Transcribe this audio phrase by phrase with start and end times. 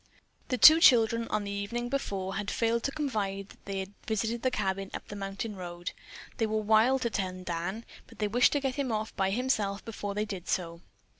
[0.47, 4.41] The two children, on the evening before, had failed to confide that they had visited
[4.41, 5.91] the cabin up the mountain road.
[6.37, 9.85] They were wild to tell Dan, but they wished to get him off by himself
[9.85, 10.81] before they did so.